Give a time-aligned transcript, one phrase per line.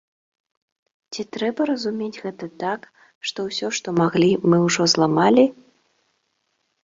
[1.15, 2.81] Ці трэба разумець гэта так,
[3.31, 5.45] што ўсё, што маглі, мы ўжо зламалі?